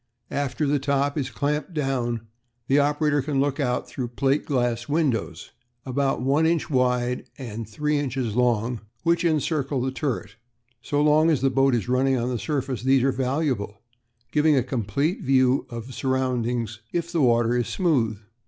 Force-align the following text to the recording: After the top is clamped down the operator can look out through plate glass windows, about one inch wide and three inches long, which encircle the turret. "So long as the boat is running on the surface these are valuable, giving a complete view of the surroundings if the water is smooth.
After 0.31 0.65
the 0.65 0.79
top 0.79 1.15
is 1.15 1.29
clamped 1.29 1.75
down 1.75 2.21
the 2.65 2.79
operator 2.79 3.21
can 3.21 3.39
look 3.39 3.59
out 3.59 3.87
through 3.87 4.07
plate 4.07 4.47
glass 4.47 4.89
windows, 4.89 5.51
about 5.85 6.23
one 6.23 6.47
inch 6.47 6.71
wide 6.71 7.27
and 7.37 7.69
three 7.69 7.99
inches 7.99 8.35
long, 8.35 8.81
which 9.03 9.23
encircle 9.23 9.79
the 9.79 9.91
turret. 9.91 10.37
"So 10.81 11.03
long 11.03 11.29
as 11.29 11.41
the 11.41 11.51
boat 11.51 11.75
is 11.75 11.87
running 11.87 12.17
on 12.17 12.29
the 12.29 12.39
surface 12.39 12.81
these 12.81 13.03
are 13.03 13.11
valuable, 13.11 13.77
giving 14.31 14.55
a 14.55 14.63
complete 14.63 15.21
view 15.21 15.67
of 15.69 15.85
the 15.85 15.93
surroundings 15.93 16.79
if 16.91 17.11
the 17.11 17.21
water 17.21 17.55
is 17.55 17.67
smooth. 17.67 18.17